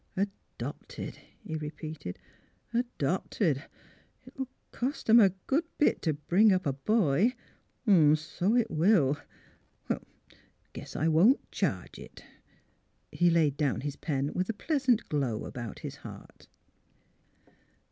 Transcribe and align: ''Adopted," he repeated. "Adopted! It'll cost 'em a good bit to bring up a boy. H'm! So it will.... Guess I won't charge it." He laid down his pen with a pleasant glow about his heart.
''Adopted," 0.17 1.17
he 1.43 1.55
repeated. 1.55 2.17
"Adopted! 2.73 3.65
It'll 4.25 4.47
cost 4.71 5.07
'em 5.11 5.19
a 5.19 5.29
good 5.45 5.65
bit 5.77 6.01
to 6.01 6.13
bring 6.13 6.51
up 6.51 6.65
a 6.65 6.73
boy. 6.73 7.35
H'm! 7.87 8.15
So 8.15 8.55
it 8.55 8.71
will.... 8.71 9.19
Guess 10.73 10.95
I 10.95 11.07
won't 11.07 11.51
charge 11.51 11.99
it." 11.99 12.25
He 13.11 13.29
laid 13.29 13.57
down 13.57 13.81
his 13.81 13.95
pen 13.95 14.33
with 14.33 14.49
a 14.49 14.53
pleasant 14.53 15.07
glow 15.07 15.45
about 15.45 15.77
his 15.85 15.97
heart. 15.97 16.47